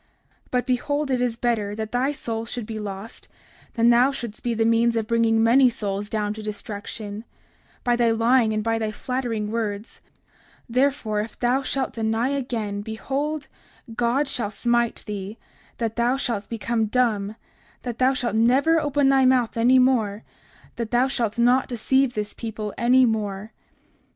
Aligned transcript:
30:47 0.01 0.07
But 0.49 0.65
behold, 0.65 1.11
it 1.11 1.21
is 1.21 1.35
better 1.37 1.75
that 1.75 1.91
thy 1.91 2.11
soul 2.11 2.47
should 2.47 2.65
be 2.65 2.79
lost 2.79 3.27
than 3.75 3.91
that 3.91 3.97
thou 4.05 4.11
shouldst 4.11 4.41
be 4.41 4.55
the 4.55 4.65
means 4.65 4.95
of 4.95 5.05
bringing 5.05 5.43
many 5.43 5.69
souls 5.69 6.09
down 6.09 6.33
to 6.33 6.41
destruction, 6.41 7.23
by 7.83 7.95
thy 7.95 8.09
lying 8.09 8.51
and 8.51 8.63
by 8.63 8.79
thy 8.79 8.89
flattering 8.91 9.51
words; 9.51 10.01
therefore 10.67 11.19
if 11.21 11.37
thou 11.37 11.61
shalt 11.61 11.93
deny 11.93 12.29
again, 12.29 12.81
behold 12.81 13.47
God 13.95 14.27
shall 14.27 14.49
smite 14.49 15.03
thee, 15.05 15.37
that 15.77 15.97
thou 15.97 16.17
shalt 16.17 16.49
become 16.49 16.87
dumb, 16.87 17.35
that 17.83 17.99
thou 17.99 18.15
shalt 18.15 18.33
never 18.35 18.79
open 18.79 19.07
thy 19.09 19.23
mouth 19.25 19.55
any 19.55 19.77
more, 19.77 20.23
that 20.77 20.89
thou 20.89 21.07
shalt 21.07 21.37
not 21.37 21.67
deceive 21.69 22.15
this 22.15 22.33
people 22.33 22.73
any 22.75 23.05
more. 23.05 23.51